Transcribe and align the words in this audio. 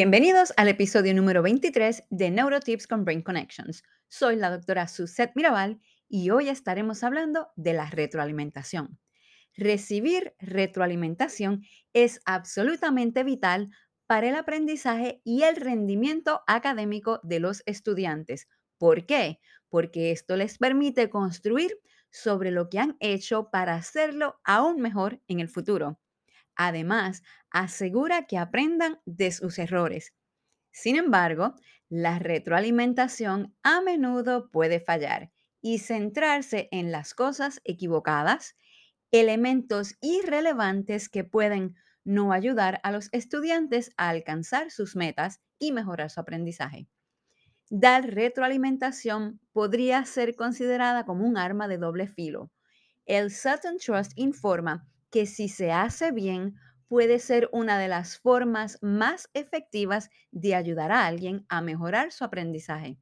Bienvenidos 0.00 0.54
al 0.56 0.68
episodio 0.68 1.12
número 1.12 1.42
23 1.42 2.04
de 2.08 2.30
Neurotips 2.30 2.86
con 2.86 3.04
Brain 3.04 3.20
Connections. 3.20 3.82
Soy 4.06 4.36
la 4.36 4.48
doctora 4.48 4.86
Suzette 4.86 5.32
Mirabal 5.34 5.80
y 6.08 6.30
hoy 6.30 6.48
estaremos 6.48 7.02
hablando 7.02 7.48
de 7.56 7.72
la 7.72 7.90
retroalimentación. 7.90 9.00
Recibir 9.56 10.36
retroalimentación 10.38 11.64
es 11.94 12.20
absolutamente 12.26 13.24
vital 13.24 13.70
para 14.06 14.28
el 14.28 14.36
aprendizaje 14.36 15.20
y 15.24 15.42
el 15.42 15.56
rendimiento 15.56 16.42
académico 16.46 17.18
de 17.24 17.40
los 17.40 17.64
estudiantes. 17.66 18.46
¿Por 18.78 19.04
qué? 19.04 19.40
Porque 19.68 20.12
esto 20.12 20.36
les 20.36 20.58
permite 20.58 21.10
construir 21.10 21.76
sobre 22.12 22.52
lo 22.52 22.70
que 22.70 22.78
han 22.78 22.96
hecho 23.00 23.50
para 23.50 23.74
hacerlo 23.74 24.38
aún 24.44 24.80
mejor 24.80 25.20
en 25.26 25.40
el 25.40 25.48
futuro. 25.48 25.98
Además, 26.54 27.22
asegura 27.50 28.26
que 28.26 28.38
aprendan 28.38 29.00
de 29.04 29.30
sus 29.32 29.58
errores. 29.58 30.14
Sin 30.70 30.96
embargo, 30.96 31.54
la 31.88 32.18
retroalimentación 32.18 33.54
a 33.62 33.80
menudo 33.80 34.50
puede 34.50 34.80
fallar 34.80 35.30
y 35.60 35.78
centrarse 35.78 36.68
en 36.70 36.92
las 36.92 37.14
cosas 37.14 37.60
equivocadas, 37.64 38.56
elementos 39.10 39.96
irrelevantes 40.00 41.08
que 41.08 41.24
pueden 41.24 41.76
no 42.04 42.32
ayudar 42.32 42.80
a 42.84 42.92
los 42.92 43.08
estudiantes 43.12 43.90
a 43.96 44.08
alcanzar 44.08 44.70
sus 44.70 44.96
metas 44.96 45.40
y 45.58 45.72
mejorar 45.72 46.10
su 46.10 46.20
aprendizaje. 46.20 46.88
Dar 47.70 48.06
retroalimentación 48.14 49.40
podría 49.52 50.04
ser 50.06 50.36
considerada 50.36 51.04
como 51.04 51.26
un 51.26 51.36
arma 51.36 51.68
de 51.68 51.76
doble 51.76 52.06
filo. 52.06 52.50
El 53.04 53.30
Sutton 53.30 53.78
Trust 53.78 54.12
informa 54.16 54.88
que 55.10 55.26
si 55.26 55.48
se 55.48 55.72
hace 55.72 56.12
bien, 56.12 56.54
puede 56.88 57.18
ser 57.18 57.48
una 57.52 57.78
de 57.78 57.88
las 57.88 58.18
formas 58.18 58.78
más 58.82 59.28
efectivas 59.34 60.10
de 60.30 60.54
ayudar 60.54 60.90
a 60.92 61.06
alguien 61.06 61.46
a 61.48 61.60
mejorar 61.60 62.12
su 62.12 62.24
aprendizaje. 62.24 62.98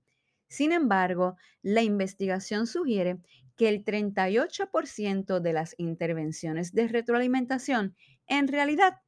Sin 0.49 0.73
embargo, 0.73 1.37
la 1.63 1.83
investigación 1.83 2.67
sugiere 2.67 3.19
que 3.57 3.69
el 3.69 3.85
38% 3.85 5.41
de 5.41 5.53
las 5.53 5.75
intervenciones 5.79 6.73
de 6.73 6.89
retroalimentación 6.89 7.97
en 8.27 8.49
realidad 8.49 9.01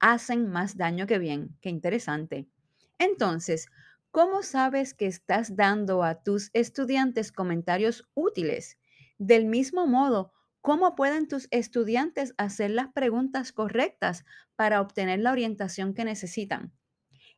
hacen 0.00 0.48
más 0.50 0.76
daño 0.76 1.06
que 1.06 1.18
bien. 1.18 1.56
Qué 1.60 1.68
interesante. 1.70 2.48
Entonces, 2.98 3.68
¿cómo 4.10 4.42
sabes 4.42 4.94
que 4.94 5.06
estás 5.06 5.56
dando 5.56 6.02
a 6.02 6.22
tus 6.22 6.50
estudiantes 6.52 7.32
comentarios 7.32 8.08
útiles? 8.14 8.78
Del 9.18 9.46
mismo 9.46 9.86
modo, 9.86 10.32
¿Cómo 10.62 10.94
pueden 10.94 11.26
tus 11.26 11.48
estudiantes 11.50 12.34
hacer 12.38 12.70
las 12.70 12.92
preguntas 12.92 13.50
correctas 13.50 14.24
para 14.54 14.80
obtener 14.80 15.18
la 15.18 15.32
orientación 15.32 15.92
que 15.92 16.04
necesitan? 16.04 16.72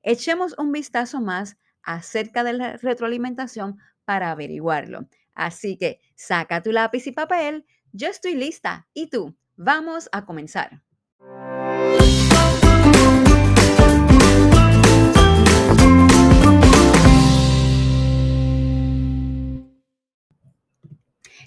Echemos 0.03 0.55
un 0.59 0.73
vistazo 0.73 1.23
más 1.23 1.57
acerca 1.83 2.45
de 2.45 2.53
la 2.53 2.77
retroalimentación 2.77 3.79
para 4.05 4.31
averiguarlo. 4.31 5.09
Así 5.33 5.79
que 5.79 6.01
saca 6.15 6.63
tu 6.63 6.71
lápiz 6.71 7.07
y 7.07 7.13
papel, 7.13 7.65
yo 7.93 8.09
estoy 8.09 8.35
lista 8.35 8.89
y 8.93 9.09
tú, 9.09 9.35
vamos 9.57 10.11
a 10.13 10.27
comenzar. 10.27 10.83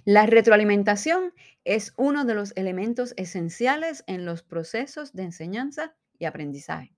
La 0.08 0.26
retroalimentación 0.26 1.34
es 1.66 1.94
uno 1.98 2.24
de 2.24 2.34
los 2.34 2.54
elementos 2.56 3.14
esenciales 3.18 4.06
en 4.08 4.24
los 4.24 4.42
procesos 4.42 5.12
de 5.12 5.24
enseñanza 5.24 5.98
y 6.18 6.24
aprendizaje. 6.24 6.96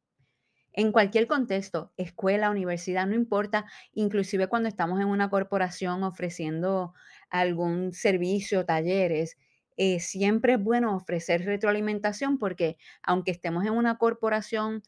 En 0.74 0.92
cualquier 0.92 1.26
contexto, 1.26 1.92
escuela, 1.98 2.52
universidad, 2.52 3.08
no 3.08 3.16
importa, 3.16 3.66
inclusive 3.94 4.46
cuando 4.46 4.70
estamos 4.70 5.00
en 5.02 5.08
una 5.08 5.32
corporación 5.32 6.04
ofreciendo 6.04 6.94
algún 7.32 7.94
servicio, 7.94 8.68
talleres, 8.68 9.40
eh, 9.76 10.00
siempre 10.00 10.54
es 10.54 10.64
bueno 10.64 10.96
ofrecer 10.96 11.46
retroalimentación 11.46 12.38
porque 12.38 12.78
aunque 13.02 13.32
estemos 13.32 13.66
en 13.66 13.74
una 13.74 13.98
corporación, 13.98 14.84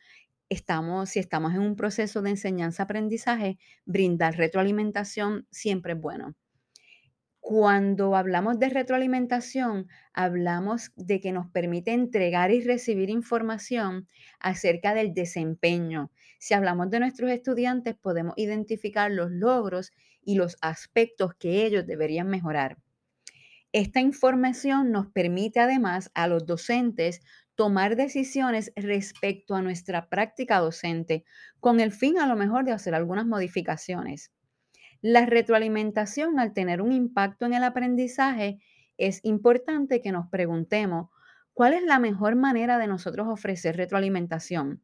estamos, 0.47 1.09
si 1.09 1.19
estamos 1.19 1.56
en 1.56 1.62
un 1.62 1.75
proceso 1.75 2.22
de 2.22 2.29
enseñanza-aprendizaje, 2.29 3.57
brindar 3.85 4.38
retroalimentación 4.38 5.47
siempre 5.50 5.94
es 5.94 6.00
bueno. 6.00 6.35
Cuando 7.51 8.16
hablamos 8.16 8.59
de 8.59 8.69
retroalimentación, 8.69 9.89
hablamos 10.13 10.94
de 10.95 11.19
que 11.19 11.34
nos 11.34 11.47
permite 11.47 11.91
entregar 11.91 12.50
y 12.50 12.62
recibir 12.62 13.09
información 13.09 14.07
acerca 14.39 14.94
del 14.94 15.13
desempeño. 15.13 16.11
Si 16.40 16.53
hablamos 16.53 16.90
de 16.91 17.01
nuestros 17.01 17.29
estudiantes, 17.29 17.95
podemos 17.97 18.35
identificar 18.38 19.11
los 19.11 19.31
logros 19.31 19.91
y 20.23 20.35
los 20.35 20.56
aspectos 20.61 21.34
que 21.34 21.66
ellos 21.66 21.85
deberían 21.85 22.29
mejorar. 22.29 22.78
Esta 23.73 24.00
información 24.00 24.94
nos 24.94 25.07
permite 25.07 25.59
además 25.59 26.09
a 26.13 26.28
los 26.28 26.45
docentes 26.45 27.19
tomar 27.56 27.97
decisiones 27.97 28.72
respecto 28.78 29.56
a 29.56 29.61
nuestra 29.61 30.07
práctica 30.07 30.59
docente, 30.59 31.25
con 31.59 31.81
el 31.81 31.91
fin 31.91 32.17
a 32.17 32.28
lo 32.28 32.38
mejor 32.38 32.63
de 32.63 32.72
hacer 32.72 32.95
algunas 32.95 33.25
modificaciones. 33.25 34.31
La 35.01 35.25
retroalimentación, 35.25 36.39
al 36.39 36.53
tener 36.53 36.81
un 36.81 36.91
impacto 36.91 37.45
en 37.45 37.53
el 37.53 37.63
aprendizaje, 37.63 38.59
es 38.97 39.19
importante 39.23 40.00
que 40.00 40.12
nos 40.12 40.28
preguntemos 40.28 41.09
cuál 41.53 41.73
es 41.73 41.84
la 41.84 41.97
mejor 41.97 42.35
manera 42.35 42.78
de 42.78 42.88
nosotros 42.88 43.28
ofrecer 43.28 43.78
retroalimentación. 43.78 44.84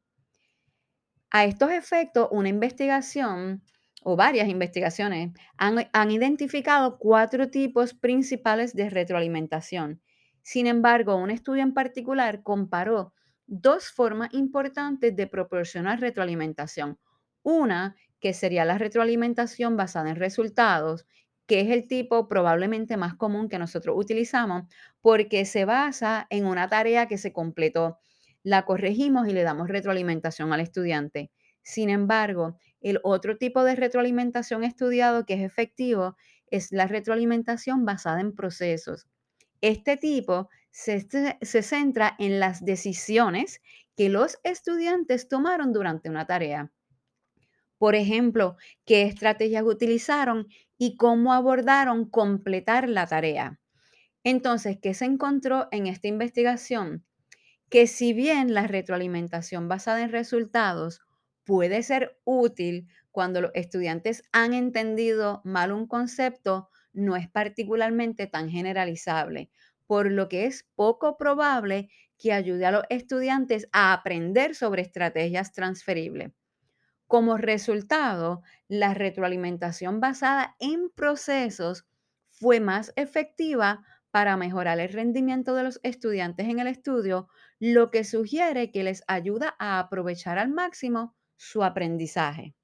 A 1.29 1.45
estos 1.45 1.71
efectos, 1.71 2.27
una 2.31 2.49
investigación 2.49 3.61
o 4.03 4.15
varias 4.15 4.47
investigaciones 4.47 5.33
han, 5.57 5.87
han, 5.91 6.11
identificado 6.11 6.97
cuatro 6.97 7.49
tipos 7.49 7.93
principales 7.93 8.73
de 8.73 8.89
retroalimentación. 8.89 10.01
Sin 10.41 10.65
embargo, 10.65 11.15
un 11.15 11.29
estudio 11.29 11.61
en 11.61 11.73
particular 11.73 12.41
comparó 12.41 13.13
dos 13.45 13.91
formas 13.91 14.33
importantes 14.33 15.15
de 15.15 15.27
proporcionar 15.27 15.99
retroalimentación. 15.99 16.97
Una 17.43 17.95
que 18.19 18.33
sería 18.33 18.65
la 18.65 18.77
retroalimentación 18.77 19.77
basada 19.77 20.09
en 20.09 20.15
resultados, 20.15 21.05
que 21.45 21.61
es 21.61 21.69
el 21.69 21.87
tipo 21.87 22.27
probablemente 22.27 22.97
más 22.97 23.15
común 23.15 23.49
que 23.49 23.59
nosotros 23.59 23.95
utilizamos, 23.97 24.63
porque 25.01 25.45
se 25.45 25.65
basa 25.65 26.27
en 26.29 26.45
una 26.45 26.67
tarea 26.67 27.07
que 27.07 27.17
se 27.17 27.31
completó. 27.31 27.99
La 28.43 28.65
corregimos 28.65 29.27
y 29.27 29.33
le 29.33 29.43
damos 29.43 29.69
retroalimentación 29.69 30.51
al 30.53 30.59
estudiante. 30.59 31.31
Sin 31.61 31.89
embargo, 31.89 32.57
el 32.81 32.99
otro 33.03 33.37
tipo 33.37 33.63
de 33.63 33.75
retroalimentación 33.75 34.63
estudiado 34.63 35.25
que 35.25 35.33
es 35.35 35.41
efectivo 35.41 36.15
es 36.49 36.71
la 36.71 36.87
retroalimentación 36.87 37.85
basada 37.85 38.21
en 38.21 38.33
procesos. 38.33 39.07
Este 39.61 39.97
tipo 39.97 40.49
se, 40.71 41.01
centra 41.63 42.15
en 42.19 42.39
las 42.39 42.63
decisiones 42.63 43.61
que 43.95 44.09
los 44.09 44.37
estudiantes 44.43 45.27
tomaron 45.27 45.73
durante 45.73 46.09
una 46.09 46.27
tarea. 46.27 46.71
Por 47.77 47.95
ejemplo, 47.95 48.57
qué 48.85 49.03
estrategias 49.03 49.63
utilizaron 49.63 50.47
y 50.77 50.95
cómo 50.97 51.33
abordaron 51.33 52.09
completar 52.09 52.89
la 52.89 53.07
tarea. 53.07 53.59
Entonces, 54.23 54.77
¿qué 54.81 54.93
se 54.93 55.05
encontró 55.05 55.67
en 55.71 55.87
esta 55.87 56.07
investigación? 56.07 57.05
Que 57.69 57.87
si 57.87 58.13
bien 58.13 58.53
la 58.53 58.67
retroalimentación 58.67 59.67
basada 59.69 60.01
en 60.03 60.11
resultados 60.11 61.01
puede 61.45 61.83
ser 61.83 62.19
útil 62.25 62.87
cuando 63.11 63.41
los 63.41 63.51
estudiantes 63.55 64.23
han 64.31 64.53
entendido 64.53 65.41
mal 65.45 65.71
un 65.71 65.87
concepto, 65.87 66.69
no 66.93 67.15
es 67.15 67.29
particularmente 67.29 68.27
tan 68.27 68.49
generalizable, 68.49 69.49
por 69.87 70.11
lo 70.11 70.27
que 70.29 70.45
es 70.45 70.67
poco 70.75 71.17
probable 71.17 71.89
que 72.17 72.33
ayude 72.33 72.65
a 72.65 72.71
los 72.71 72.83
estudiantes 72.89 73.67
a 73.71 73.93
aprender 73.93 74.55
sobre 74.55 74.81
estrategias 74.81 75.53
transferibles. 75.53 76.31
Como 77.07 77.37
resultado, 77.37 78.41
la 78.67 78.93
retroalimentación 78.93 79.99
basada 79.99 80.55
en 80.59 80.89
procesos 80.89 81.85
fue 82.29 82.59
más 82.59 82.93
efectiva 82.95 83.83
para 84.11 84.37
mejorar 84.37 84.79
el 84.79 84.89
rendimiento 84.89 85.55
de 85.55 85.63
los 85.63 85.79
estudiantes 85.83 86.47
en 86.47 86.59
el 86.59 86.67
estudio, 86.67 87.29
lo 87.59 87.91
que 87.91 88.03
sugiere 88.03 88.71
que 88.71 88.83
les 88.83 89.03
ayuda 89.07 89.55
a 89.59 89.79
aprovechar 89.79 90.37
al 90.37 90.49
máximo 90.49 91.15
su 91.37 91.63
aprendizaje. 91.63 92.55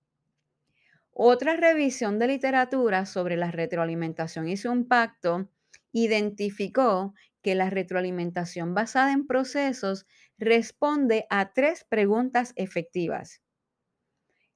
Otra 1.15 1.55
revisión 1.55 2.19
de 2.19 2.27
literatura 2.27 3.05
sobre 3.05 3.37
la 3.37 3.51
retroalimentación 3.51 4.49
y 4.49 4.57
su 4.57 4.71
impacto 4.71 5.49
identificó 5.93 7.13
que 7.41 7.55
la 7.55 7.69
retroalimentación 7.69 8.73
basada 8.73 9.13
en 9.13 9.27
procesos 9.27 10.05
responde 10.37 11.25
a 11.29 11.53
tres 11.53 11.85
preguntas 11.85 12.53
efectivas. 12.57 13.42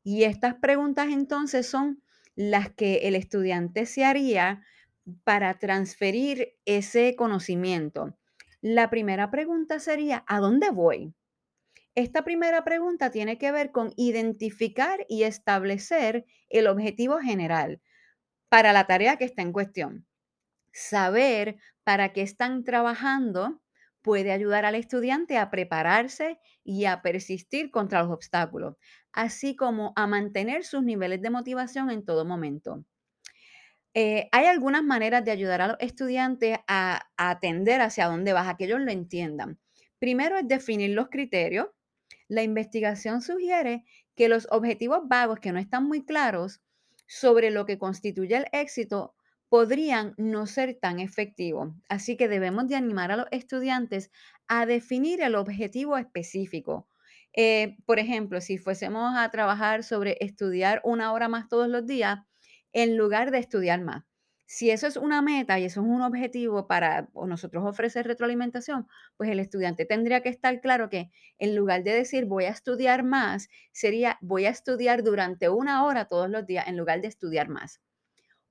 Y 0.10 0.24
estas 0.24 0.56
preguntas 0.56 1.10
entonces 1.10 1.68
son 1.68 2.02
las 2.34 2.72
que 2.72 3.10
el 3.10 3.16
estudiante 3.16 3.86
se 3.86 4.06
haría 4.06 4.64
para 5.26 5.60
transferir 5.60 6.56
ese 6.64 7.18
conocimiento. 7.18 8.18
La 8.62 8.90
primera 8.90 9.30
pregunta 9.30 9.80
sería, 9.80 10.24
¿a 10.26 10.40
dónde 10.40 10.70
voy? 10.70 11.14
Esta 11.94 12.24
primera 12.24 12.64
pregunta 12.64 13.12
tiene 13.12 13.38
que 13.38 13.52
ver 13.52 13.74
con 13.74 13.92
identificar 13.98 15.06
y 15.10 15.24
establecer 15.24 16.24
el 16.48 16.68
objetivo 16.68 17.18
general 17.18 17.82
para 18.48 18.72
la 18.72 18.88
tarea 18.88 19.18
que 19.18 19.26
está 19.26 19.42
en 19.42 19.52
cuestión. 19.52 20.08
Saber 20.72 21.58
para 21.84 22.14
qué 22.14 22.22
están 22.22 22.64
trabajando 22.64 23.62
puede 24.08 24.32
ayudar 24.32 24.64
al 24.64 24.76
estudiante 24.76 25.38
a 25.38 25.52
prepararse 25.52 26.40
y 26.64 26.86
a 26.86 27.02
persistir 27.02 27.72
contra 27.72 28.02
los 28.04 28.10
obstáculos, 28.10 28.78
así 29.12 29.54
como 29.58 29.92
a 29.98 30.08
mantener 30.08 30.64
sus 30.64 30.82
niveles 30.82 31.22
de 31.22 31.30
motivación 31.30 31.92
en 31.92 32.06
todo 32.06 32.24
momento. 32.24 32.86
Eh, 33.94 34.30
hay 34.32 34.46
algunas 34.46 34.82
maneras 34.82 35.26
de 35.26 35.32
ayudar 35.32 35.60
a 35.60 35.68
los 35.68 35.78
estudiantes 35.82 36.58
a, 36.70 37.02
a 37.18 37.30
atender 37.30 37.82
hacia 37.82 38.06
dónde 38.06 38.32
vas, 38.32 38.48
a 38.48 38.56
que 38.56 38.64
ellos 38.64 38.80
lo 38.80 38.92
entiendan. 38.92 39.60
Primero 40.00 40.38
es 40.38 40.48
definir 40.48 40.92
los 40.92 41.10
criterios. 41.10 41.68
La 42.30 42.44
investigación 42.44 43.22
sugiere 43.22 43.84
que 44.16 44.30
los 44.30 44.48
objetivos 44.52 45.02
vagos 45.10 45.42
que 45.42 45.52
no 45.52 45.60
están 45.60 45.84
muy 45.84 46.06
claros 46.06 46.62
sobre 47.08 47.52
lo 47.52 47.66
que 47.66 47.78
constituye 47.78 48.38
el 48.38 48.46
éxito 48.54 49.17
podrían 49.50 50.14
no 50.18 50.46
ser 50.48 50.76
tan 50.80 51.00
efectivos. 51.00 51.74
Así 51.90 52.18
que 52.18 52.28
debemos 52.28 52.68
de 52.68 52.76
animar 52.76 53.12
a 53.12 53.18
los 53.18 53.28
estudiantes 53.32 54.12
a 54.48 54.66
definir 54.66 55.22
el 55.22 55.36
objetivo 55.36 55.98
específico. 55.98 56.90
Eh, 57.34 57.78
por 57.86 58.00
ejemplo, 58.00 58.42
si 58.42 58.58
fuésemos 58.58 59.14
a 59.18 59.30
trabajar 59.32 59.84
sobre 59.84 60.18
estudiar 60.22 60.82
una 60.84 61.14
hora 61.14 61.28
más 61.30 61.48
todos 61.50 61.68
los 61.70 61.86
días, 61.86 62.20
en 62.74 62.98
lugar 62.98 63.32
de 63.32 63.40
estudiar 63.40 63.82
más. 63.82 64.04
Si 64.46 64.72
eso 64.72 64.88
es 64.88 64.96
una 64.96 65.22
meta 65.22 65.60
y 65.60 65.66
eso 65.66 65.82
es 65.82 65.88
un 65.88 66.02
objetivo 66.02 66.68
para 66.68 67.10
nosotros 67.14 67.66
ofrecer 67.66 68.08
retroalimentación, 68.08 68.88
pues 69.18 69.30
el 69.30 69.40
estudiante 69.42 69.86
tendría 69.86 70.22
que 70.22 70.30
estar 70.30 70.62
claro 70.62 70.90
que 70.90 71.10
en 71.38 71.56
lugar 71.56 71.84
de 71.84 71.92
decir 71.94 72.26
voy 72.26 72.46
a 72.46 72.50
estudiar 72.52 73.04
más, 73.04 73.50
sería 73.74 74.18
voy 74.22 74.46
a 74.46 74.50
estudiar 74.50 75.04
durante 75.04 75.50
una 75.50 75.84
hora 75.86 76.06
todos 76.06 76.30
los 76.30 76.46
días 76.46 76.68
en 76.68 76.78
lugar 76.78 77.02
de 77.02 77.08
estudiar 77.10 77.50
más. 77.50 77.82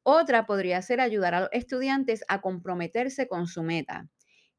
Otra 0.09 0.47
podría 0.47 0.81
ser 0.83 1.01
ayudar 1.01 1.35
a 1.35 1.41
los 1.41 1.49
estudiantes 1.51 2.25
a 2.29 2.41
comprometerse 2.41 3.27
con 3.27 3.49
su 3.49 3.65
meta. 3.65 4.09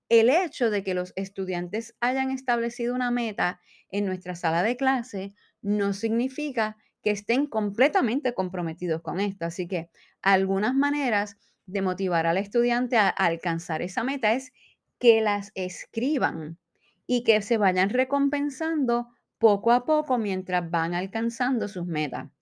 El 0.10 0.30
hecho 0.30 0.70
de 0.70 0.84
que 0.84 0.94
los 0.94 1.14
estudiantes 1.16 1.96
hayan 2.02 2.32
establecido 2.32 2.94
una 2.94 3.12
meta 3.12 3.62
en 3.90 4.06
nuestra 4.06 4.36
sala 4.36 4.62
de 4.62 4.76
clase 4.76 5.34
no 5.62 5.94
significa 5.94 6.76
que 7.02 7.12
estén 7.12 7.48
completamente 7.48 8.34
comprometidos 8.34 9.02
con 9.02 9.22
esto. 9.22 9.46
Así 9.46 9.70
que 9.70 9.90
algunas 10.22 10.76
maneras 10.76 11.38
de 11.66 11.82
motivar 11.82 12.28
al 12.28 12.38
estudiante 12.38 12.98
a, 12.98 13.08
alcanzar 13.08 13.82
esa 13.82 14.04
meta 14.04 14.34
es 14.34 14.52
que 15.00 15.22
las 15.22 15.54
escriban 15.56 16.58
y 17.06 17.24
que 17.24 17.42
se 17.42 17.58
vayan 17.58 17.90
recompensando 17.90 19.08
poco 19.38 19.72
a 19.72 19.86
poco 19.86 20.18
mientras 20.18 20.70
van 20.70 20.94
alcanzando 20.94 21.70
sus 21.70 21.86
metas. 21.86 22.37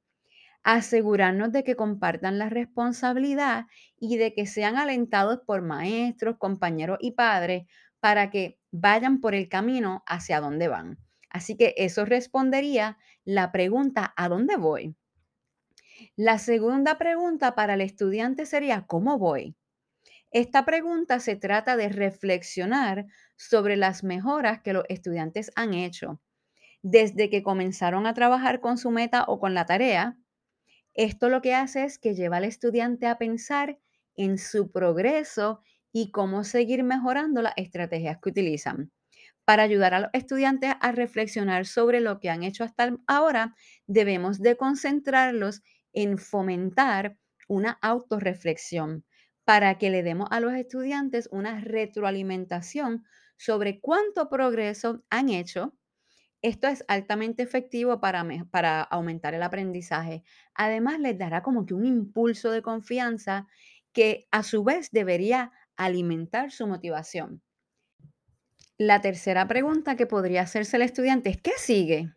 Asegurarnos 0.65 1.53
de 1.53 1.63
que 1.63 1.77
compartan 1.77 2.37
la 2.39 2.49
responsabilidad 2.49 3.67
y 3.97 4.17
de 4.17 4.33
que 4.33 4.45
sean 4.47 4.75
alentados 4.75 5.39
por 5.47 5.61
maestros, 5.61 6.37
compañeros 6.37 6.97
y 6.99 7.11
padres 7.11 7.67
para 8.01 8.29
que 8.31 8.59
vayan 8.71 9.21
por 9.21 9.33
el 9.33 9.47
camino 9.47 10.03
hacia 10.07 10.41
donde 10.41 10.67
van. 10.67 10.97
Así 11.29 11.55
que 11.55 11.73
eso 11.77 12.03
respondería 12.03 12.97
la 13.23 13.53
pregunta, 13.53 14.13
¿a 14.17 14.27
dónde 14.27 14.57
voy? 14.57 14.97
La 16.17 16.39
segunda 16.39 16.97
pregunta 16.97 17.55
para 17.55 17.75
el 17.75 17.81
estudiante 17.81 18.45
sería, 18.45 18.85
¿cómo 18.85 19.17
voy? 19.17 19.55
Esta 20.31 20.65
pregunta 20.65 21.19
se 21.19 21.35
trata 21.37 21.77
de 21.77 21.89
reflexionar 21.89 23.07
sobre 23.37 23.77
las 23.77 24.03
mejoras 24.03 24.61
que 24.61 24.73
los 24.73 24.85
estudiantes 24.89 25.51
han 25.55 25.73
hecho 25.73 26.21
desde 26.83 27.29
que 27.29 27.43
comenzaron 27.43 28.07
a 28.07 28.13
trabajar 28.15 28.61
con 28.61 28.77
su 28.77 28.91
meta 28.91 29.25
o 29.27 29.39
con 29.39 29.53
la 29.53 29.65
tarea. 29.65 30.17
Esto 30.95 31.29
lo 31.29 31.41
que 31.41 31.53
hace 31.55 31.83
es 31.83 31.99
que 31.99 32.15
lleva 32.15 32.37
al 32.37 32.45
estudiante 32.45 33.07
a 33.07 33.17
pensar 33.17 33.79
en 34.15 34.37
su 34.37 34.71
progreso 34.71 35.61
y 35.91 36.11
cómo 36.11 36.43
seguir 36.43 36.83
mejorando 36.83 37.41
las 37.41 37.53
estrategias 37.57 38.17
que 38.21 38.29
utilizan. 38.29 38.91
Para 39.45 39.63
ayudar 39.63 39.93
a 39.93 39.99
los 40.01 40.09
estudiantes 40.13 40.73
a 40.81 40.91
reflexionar 40.91 41.65
sobre 41.65 42.01
lo 42.01 42.19
que 42.19 42.29
han 42.29 42.43
hecho 42.43 42.63
hasta 42.63 42.97
ahora, 43.07 43.55
debemos 43.87 44.39
de 44.41 44.57
concentrarlos 44.57 45.61
en 45.93 46.17
fomentar 46.17 47.17
una 47.47 47.77
autorreflexión 47.81 49.05
para 49.45 49.77
que 49.77 49.89
le 49.91 50.03
demos 50.03 50.27
a 50.31 50.39
los 50.39 50.53
estudiantes 50.53 51.29
una 51.31 51.59
retroalimentación 51.61 53.05
sobre 53.37 53.79
cuánto 53.79 54.29
progreso 54.29 55.03
han 55.09 55.29
hecho. 55.29 55.75
Esto 56.45 56.67
es 56.67 56.85
altamente 56.87 57.41
efectivo 57.41 57.99
para, 57.99 58.23
para 58.51 58.83
aumentar 58.83 59.33
el 59.33 59.41
aprendizaje. 59.41 60.21
Además, 60.53 60.99
les 60.99 61.17
dará 61.17 61.41
como 61.41 61.65
que 61.65 61.73
un 61.73 61.87
impulso 61.87 62.51
de 62.51 62.61
confianza 62.61 63.47
que 63.93 64.27
a 64.29 64.43
su 64.43 64.63
vez 64.63 64.91
debería 64.91 65.51
alimentar 65.75 66.51
su 66.51 66.67
motivación. 66.67 67.41
La 68.77 69.01
tercera 69.01 69.47
pregunta 69.47 69.95
que 69.95 70.05
podría 70.05 70.43
hacerse 70.43 70.75
el 70.75 70.83
estudiante 70.83 71.31
es, 71.31 71.41
¿qué 71.41 71.53
sigue? 71.57 72.13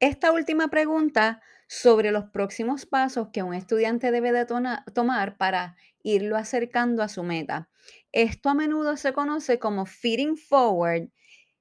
Esta 0.00 0.32
última 0.32 0.68
pregunta 0.68 1.40
sobre 1.66 2.10
los 2.10 2.26
próximos 2.26 2.84
pasos 2.84 3.28
que 3.32 3.42
un 3.42 3.54
estudiante 3.54 4.10
debe 4.10 4.32
de 4.32 4.44
tomar 4.44 5.38
para 5.38 5.76
irlo 6.02 6.36
acercando 6.36 7.02
a 7.02 7.08
su 7.08 7.22
meta. 7.22 7.70
Esto 8.12 8.50
a 8.50 8.54
menudo 8.54 8.98
se 8.98 9.14
conoce 9.14 9.58
como 9.58 9.86
feeding 9.86 10.36
forward, 10.36 11.08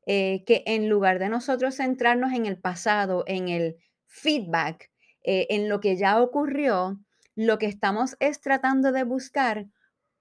eh, 0.06 0.44
que 0.46 0.64
en 0.66 0.90
lugar 0.90 1.20
de 1.20 1.30
nosotros 1.30 1.76
centrarnos 1.76 2.34
en 2.34 2.46
el 2.46 2.58
pasado, 2.58 3.24
en 3.28 3.50
el 3.50 3.78
feedback, 4.08 4.92
eh, 5.24 5.48
en 5.50 5.70
lo 5.70 5.80
que 5.80 5.98
ya 5.98 6.22
ocurrió, 6.22 7.00
lo 7.36 7.58
que 7.58 7.66
estamos 7.66 8.16
es 8.20 8.40
tratando 8.42 8.92
de 8.92 9.04
buscar 9.04 9.68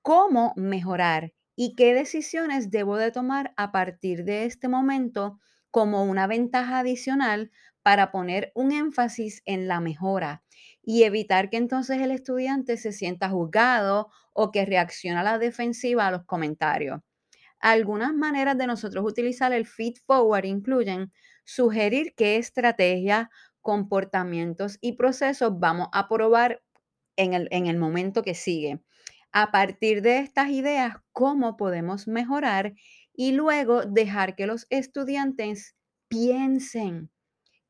cómo 0.03 0.53
mejorar 0.57 1.33
y 1.57 1.75
qué 1.77 1.95
decisiones 1.95 2.71
debo 2.71 2.97
de 2.97 3.11
tomar 3.11 3.53
a 3.57 3.73
partir 3.73 4.25
de 4.25 4.45
este 4.45 4.69
momento 4.69 5.39
como 5.71 6.05
una 6.05 6.27
ventaja 6.27 6.81
adicional 6.81 7.51
para 7.83 8.11
poner 8.11 8.51
un 8.55 8.73
énfasis 8.73 9.43
en 9.45 9.69
la 9.69 9.81
mejora 9.81 10.43
y 10.83 11.05
evitar 11.05 11.51
que 11.51 11.57
entonces 11.57 12.01
el 12.01 12.11
estudiante 12.11 12.77
se 12.77 12.93
sienta 12.93 13.29
juzgado 13.31 14.11
o 14.33 14.51
que 14.51 14.65
reacciona 14.65 15.21
a 15.21 15.25
la 15.25 15.39
defensiva 15.39 16.07
a 16.07 16.11
los 16.11 16.25
comentarios. 16.25 17.01
Algunas 17.65 18.13
maneras 18.13 18.59
de 18.59 18.67
nosotros 18.67 19.05
utilizar 19.07 19.53
el 19.55 19.67
feed 19.67 19.95
forward 20.07 20.45
incluyen 20.45 21.13
sugerir 21.47 22.15
qué 22.15 22.37
estrategia, 22.37 23.31
comportamientos 23.63 24.77
y 24.83 24.93
procesos 24.93 25.59
vamos 25.59 25.89
a 25.95 26.07
probar 26.09 26.63
en 27.17 27.33
el, 27.33 27.49
en 27.51 27.67
el 27.67 27.79
momento 27.79 28.23
que 28.23 28.35
sigue 28.35 28.83
a 29.33 29.51
partir 29.51 30.03
de 30.03 30.19
estas 30.19 30.51
ideas 30.51 30.97
cómo 31.13 31.57
podemos 31.57 32.07
mejorar 32.07 32.75
y 33.15 33.33
luego 33.33 33.85
dejar 33.87 34.37
que 34.37 34.47
los 34.47 34.67
estudiantes 34.71 35.75
piensen 36.09 37.11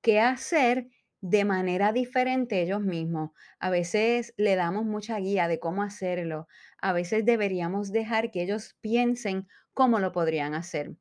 qué 0.03 0.21
hacer 0.21 0.89
de 1.21 1.45
manera 1.45 1.93
diferente 1.93 2.61
ellos 2.63 2.83
mismos. 2.83 3.31
A 3.59 3.71
veces 3.71 4.35
le 4.37 4.57
damos 4.57 4.85
mucha 4.85 5.19
guía 5.19 5.49
de 5.49 5.59
cómo 5.59 5.83
hacerlo. 5.83 6.49
A 6.83 6.93
veces 6.93 7.25
deberíamos 7.25 7.93
dejar 7.93 8.31
que 8.31 8.43
ellos 8.43 8.77
piensen 8.83 9.49
cómo 9.75 9.99
lo 10.01 10.13
podrían 10.13 10.55
hacer. 10.55 10.97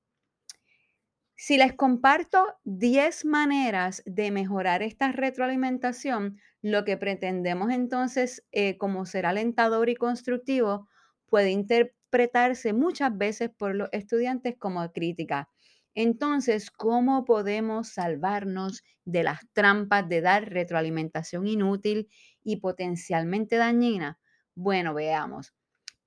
Si 1.35 1.57
les 1.57 1.73
comparto 1.73 2.55
10 2.63 3.25
maneras 3.25 4.01
de 4.05 4.31
mejorar 4.31 4.81
esta 4.83 5.11
retroalimentación, 5.11 6.39
lo 6.61 6.85
que 6.85 6.97
pretendemos 6.97 7.71
entonces 7.71 8.45
eh, 8.51 8.77
como 8.77 9.05
ser 9.05 9.25
alentador 9.25 9.89
y 9.89 9.95
constructivo 9.95 10.87
puede 11.25 11.51
interpretarse 11.51 12.73
muchas 12.73 13.17
veces 13.17 13.49
por 13.49 13.75
los 13.75 13.89
estudiantes 13.91 14.55
como 14.57 14.89
crítica. 14.93 15.49
Entonces, 15.95 16.71
¿cómo 16.71 17.25
podemos 17.25 17.89
salvarnos 17.89 18.83
de 19.03 19.23
las 19.23 19.41
trampas 19.53 20.07
de 20.07 20.21
dar 20.21 20.49
retroalimentación 20.49 21.45
inútil 21.47 22.09
y 22.43 22.57
potencialmente 22.57 23.57
dañina? 23.57 24.19
Bueno, 24.55 24.93
veamos. 24.93 25.53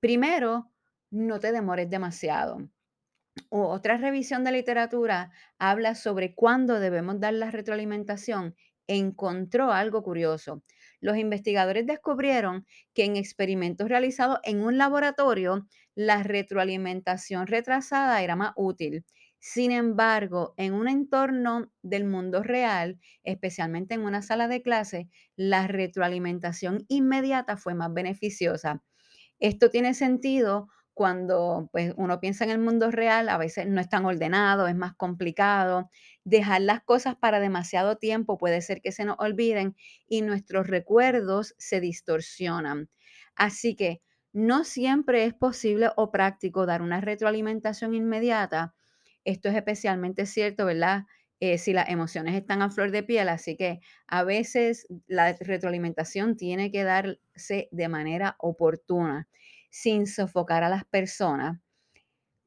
Primero, 0.01 0.71
no 1.11 1.41
te 1.41 1.53
demores 1.53 1.91
demasiado 1.91 2.69
otra 3.51 3.97
revisión 3.97 4.45
de 4.45 4.53
literatura 4.53 5.33
habla 5.59 5.95
sobre 5.95 6.35
cuándo 6.35 6.81
debemos 6.81 7.21
dar 7.21 7.35
la 7.35 7.51
retroalimentación. 7.51 8.57
Encontró 8.89 9.73
algo 9.73 10.03
curioso. 10.03 10.63
Los 11.01 11.17
investigadores 11.19 11.87
descubrieron 11.87 12.67
que 12.95 13.05
en 13.05 13.17
experimentos 13.17 13.89
realizados 13.89 14.39
en 14.45 14.63
un 14.63 14.79
laboratorio, 14.79 15.67
la 15.95 16.23
retroalimentación 16.23 17.47
retrasada 17.47 18.23
era 18.23 18.37
más 18.37 18.53
útil. 18.57 19.05
Sin 19.39 19.71
embargo, 19.73 20.55
en 20.57 20.73
un 20.73 20.89
entorno 20.89 21.73
del 21.83 22.05
mundo 22.05 22.43
real, 22.43 22.99
especialmente 23.23 23.95
en 23.95 24.03
una 24.03 24.23
sala 24.23 24.49
de 24.49 24.63
clase, 24.63 25.09
la 25.37 25.67
retroalimentación 25.67 26.85
inmediata 26.89 27.57
fue 27.57 27.75
más 27.75 27.93
beneficiosa. 27.93 28.83
Esto 29.39 29.71
tiene 29.71 29.95
sentido 29.95 30.69
cuando 30.97 31.69
pues, 31.73 31.93
uno 31.99 32.21
piensa 32.21 32.45
en 32.45 32.51
el 32.51 32.59
mundo 32.59 32.91
real, 32.91 33.29
a 33.29 33.37
veces 33.37 33.67
no 33.67 33.83
es 33.83 33.89
tan 33.91 34.07
ordenado, 34.07 34.67
es 34.67 34.75
más 34.75 34.95
complicado. 34.95 35.91
Dejar 36.25 36.63
las 36.63 36.83
cosas 36.83 37.17
para 37.17 37.39
demasiado 37.39 37.99
tiempo 37.99 38.39
puede 38.39 38.63
ser 38.63 38.81
que 38.81 38.93
se 38.93 39.05
nos 39.05 39.17
olviden 39.19 39.77
y 40.09 40.23
nuestros 40.23 40.67
recuerdos 40.69 41.55
se 41.59 41.81
distorsionan. 41.81 42.89
Así 43.35 43.77
que 43.77 44.01
no 44.33 44.65
siempre 44.65 45.27
es 45.27 45.35
posible 45.35 45.91
o 45.97 46.11
práctico 46.11 46.65
dar 46.65 46.81
una 46.81 47.03
retroalimentación 47.03 47.93
inmediata. 47.93 48.75
Esto 49.23 49.51
es 49.51 49.55
especialmente 49.55 50.25
cierto, 50.25 50.65
¿verdad? 50.65 51.03
Eh, 51.41 51.59
si 51.59 51.75
las 51.75 51.91
emociones 51.91 52.35
están 52.35 52.63
a 52.63 52.71
flor 52.71 52.91
de 52.91 53.03
piel, 53.03 53.29
así 53.29 53.55
que 53.55 53.81
a 54.07 54.25
veces 54.25 54.87
la 55.09 55.35
retroalimentación 55.35 56.39
tiene 56.39 56.73
que 56.73 56.85
darse 56.85 57.69
de 57.71 57.89
manera 57.91 58.37
oportuna 58.39 59.29
sin 59.77 60.07
sofocar 60.07 60.65
a 60.65 60.71
las 60.71 60.85
personas, 60.87 61.61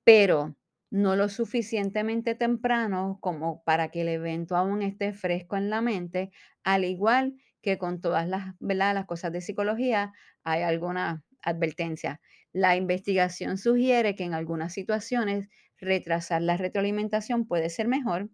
pero 0.03 0.57
no 0.91 1.15
lo 1.15 1.29
suficientemente 1.29 2.35
temprano 2.35 3.19
como 3.21 3.63
para 3.63 3.89
que 3.89 4.01
el 4.01 4.09
evento 4.09 4.55
aún 4.55 4.81
esté 4.81 5.13
fresco 5.13 5.55
en 5.57 5.69
la 5.69 5.81
mente, 5.81 6.31
al 6.63 6.85
igual 6.85 7.35
que 7.61 7.77
con 7.77 8.01
todas 8.01 8.27
las, 8.27 8.55
las 8.59 9.05
cosas 9.05 9.31
de 9.31 9.41
psicología, 9.41 10.13
hay 10.43 10.63
alguna 10.63 11.23
advertencia. 11.43 12.21
La 12.53 12.75
investigación 12.75 13.57
sugiere 13.57 14.15
que 14.15 14.23
en 14.23 14.33
algunas 14.33 14.73
situaciones 14.73 15.49
retrasar 15.77 16.41
la 16.41 16.57
retroalimentación 16.57 17.45
puede 17.47 17.69
ser 17.69 17.87
mejor. 17.87 18.29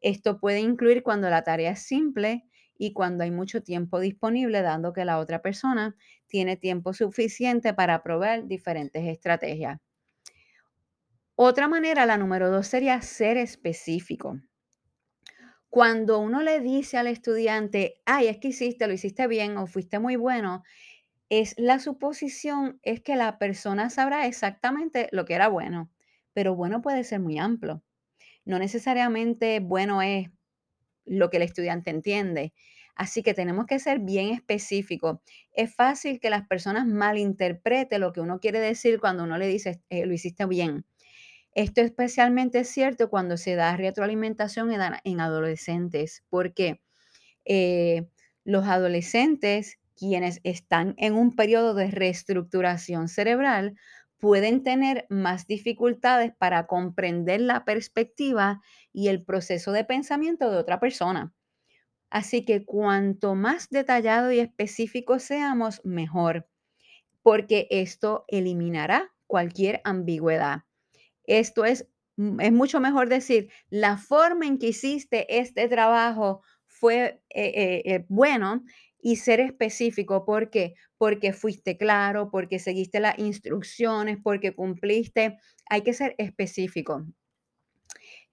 Esto 0.00 0.40
puede 0.40 0.60
incluir 0.60 1.02
cuando 1.02 1.30
la 1.30 1.42
tarea 1.44 1.70
es 1.72 1.82
simple 1.82 2.44
y 2.76 2.92
cuando 2.92 3.24
hay 3.24 3.30
mucho 3.30 3.62
tiempo 3.62 4.00
disponible, 4.00 4.62
dando 4.62 4.92
que 4.92 5.04
la 5.04 5.18
otra 5.18 5.42
persona 5.42 5.96
tiene 6.28 6.56
tiempo 6.56 6.92
suficiente 6.92 7.74
para 7.74 8.02
probar 8.02 8.46
diferentes 8.46 9.04
estrategias. 9.06 9.80
Otra 11.36 11.68
manera, 11.68 12.04
la 12.04 12.18
número 12.18 12.50
dos, 12.50 12.66
sería 12.66 13.00
ser 13.00 13.36
específico. 13.36 14.40
Cuando 15.70 16.18
uno 16.18 16.42
le 16.42 16.60
dice 16.60 16.96
al 16.96 17.06
estudiante, 17.06 18.00
ay, 18.06 18.28
es 18.28 18.38
que 18.38 18.48
hiciste, 18.48 18.86
lo 18.86 18.94
hiciste 18.94 19.26
bien 19.26 19.56
o 19.58 19.66
fuiste 19.66 19.98
muy 19.98 20.16
bueno, 20.16 20.62
es 21.30 21.54
la 21.58 21.78
suposición 21.78 22.80
es 22.82 23.02
que 23.02 23.16
la 23.16 23.38
persona 23.38 23.90
sabrá 23.90 24.26
exactamente 24.26 25.08
lo 25.12 25.24
que 25.26 25.34
era 25.34 25.48
bueno, 25.48 25.90
pero 26.32 26.54
bueno 26.56 26.82
puede 26.82 27.04
ser 27.04 27.20
muy 27.20 27.38
amplio. 27.38 27.82
No 28.44 28.58
necesariamente 28.58 29.60
bueno 29.60 30.02
es 30.02 30.30
lo 31.06 31.30
que 31.30 31.38
el 31.38 31.44
estudiante 31.44 31.90
entiende. 31.90 32.54
Así 32.98 33.22
que 33.22 33.32
tenemos 33.32 33.66
que 33.66 33.78
ser 33.78 34.00
bien 34.00 34.30
específicos. 34.30 35.20
Es 35.52 35.72
fácil 35.72 36.18
que 36.18 36.30
las 36.30 36.48
personas 36.48 36.84
malinterpreten 36.84 38.00
lo 38.00 38.12
que 38.12 38.20
uno 38.20 38.40
quiere 38.40 38.58
decir 38.58 38.98
cuando 38.98 39.22
uno 39.22 39.38
le 39.38 39.46
dice, 39.46 39.80
eh, 39.88 40.04
lo 40.04 40.12
hiciste 40.12 40.46
bien. 40.46 40.84
Esto 41.54 41.80
es 41.80 41.86
especialmente 41.86 42.64
cierto 42.64 43.08
cuando 43.08 43.36
se 43.36 43.54
da 43.54 43.76
retroalimentación 43.76 44.72
en, 44.72 45.20
adolescentes, 45.20 46.24
porque 46.28 46.80
eh, 47.44 48.08
los 48.42 48.66
adolescentes, 48.66 49.78
quienes 49.94 50.40
están 50.42 50.94
en 50.98 51.14
un 51.14 51.36
periodo 51.36 51.74
de 51.74 51.92
reestructuración 51.92 53.06
cerebral, 53.06 53.76
pueden 54.18 54.64
tener 54.64 55.06
más 55.08 55.46
dificultades 55.46 56.32
para 56.36 56.66
comprender 56.66 57.42
la 57.42 57.64
perspectiva 57.64 58.60
y 58.92 59.06
el 59.06 59.22
proceso 59.22 59.70
de 59.70 59.84
pensamiento 59.84 60.50
de 60.50 60.56
otra 60.56 60.80
persona. 60.80 61.32
Así 62.10 62.44
que 62.44 62.64
cuanto 62.64 63.34
más 63.34 63.68
detallado 63.70 64.32
y 64.32 64.40
específico 64.40 65.18
seamos, 65.18 65.80
mejor, 65.84 66.48
porque 67.22 67.66
esto 67.70 68.24
eliminará 68.28 69.12
cualquier 69.26 69.80
ambigüedad. 69.84 70.62
Esto 71.24 71.64
es, 71.64 71.88
mm, 72.16 72.40
es 72.40 72.52
mucho 72.52 72.80
mejor 72.80 73.08
decir, 73.08 73.50
la 73.68 73.98
forma 73.98 74.46
en 74.46 74.58
que 74.58 74.68
hiciste 74.68 75.38
este 75.38 75.68
trabajo 75.68 76.42
fue 76.66 77.20
eh, 77.30 77.52
eh, 77.54 77.82
eh, 77.84 78.06
bueno 78.08 78.64
y 79.00 79.16
ser 79.16 79.40
específico. 79.40 80.24
¿Por 80.24 80.50
qué? 80.50 80.74
Porque 80.96 81.32
fuiste 81.32 81.76
claro, 81.76 82.30
porque 82.30 82.58
seguiste 82.58 83.00
las 83.00 83.18
instrucciones, 83.18 84.18
porque 84.22 84.54
cumpliste. 84.54 85.38
Hay 85.68 85.82
que 85.82 85.92
ser 85.92 86.14
específico. 86.18 87.06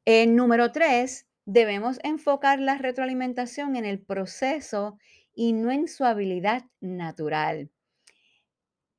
En 0.06 0.36
número 0.36 0.72
tres, 0.72 1.28
debemos 1.46 2.00
enfocar 2.04 2.60
la 2.60 2.78
retroalimentación 2.78 3.76
en 3.76 3.86
el 3.86 4.00
proceso 4.00 4.98
y 5.34 5.54
no 5.54 5.72
en 5.72 5.88
su 5.88 6.04
habilidad 6.04 6.64
natural. 6.82 7.70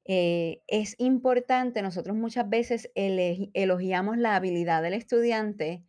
Eh, 0.04 0.62
es 0.68 0.94
importante, 0.98 1.82
nosotros 1.82 2.16
muchas 2.16 2.48
veces 2.48 2.90
elogiamos 2.94 4.18
la 4.18 4.36
habilidad 4.36 4.82
del 4.82 4.94
estudiante 4.94 5.84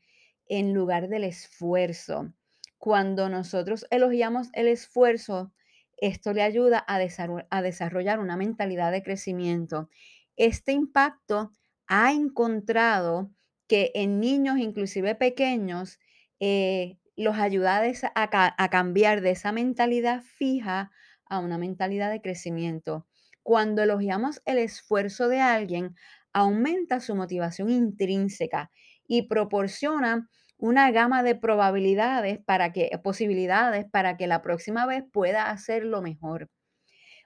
en 0.48 0.74
lugar 0.74 1.08
del 1.08 1.24
esfuerzo. 1.24 2.34
Cuando 2.80 3.30
nosotros 3.30 3.86
elogiamos 3.92 4.50
el 4.54 4.68
esfuerzo, 4.68 5.54
esto 5.98 6.34
le 6.34 6.42
ayuda 6.42 6.84
a, 6.88 7.62
desarrollar 7.62 8.20
una 8.20 8.38
mentalidad 8.38 8.92
de 8.92 9.04
crecimiento. 9.04 9.90
Este 10.36 10.72
impacto 10.72 11.54
ha 11.88 12.12
encontrado 12.12 13.32
que 13.68 13.92
en 13.96 14.20
niños, 14.20 14.58
inclusive 14.58 15.16
pequeños, 15.16 16.00
eh, 16.40 16.98
los 17.16 17.38
ayuda 17.38 17.82
a, 18.16 18.70
cambiar 18.70 19.22
de 19.22 19.32
esa 19.32 19.52
mentalidad 19.52 20.22
fija 20.22 20.92
a 21.26 21.40
una 21.40 21.58
mentalidad 21.58 22.12
de 22.12 22.22
crecimiento. 22.22 23.08
Cuando 23.42 23.82
elogiamos 23.82 24.42
el 24.46 24.60
esfuerzo 24.60 25.28
de 25.28 25.40
alguien, 25.40 25.96
aumenta 26.34 27.00
su 27.00 27.16
motivación 27.16 27.70
intrínseca 27.70 28.72
y 29.08 29.24
proporciona 29.24 30.30
una 30.58 30.92
gama 30.92 31.24
de 31.24 31.36
probabilidades 31.36 32.40
para 32.46 32.72
que, 32.72 32.90
posibilidades 33.04 33.86
para 33.90 34.18
que 34.18 34.28
la 34.28 34.42
próxima 34.42 34.86
vez 34.86 35.04
pueda 35.12 35.50
hacerlo 35.50 36.02
mejor. 36.02 36.50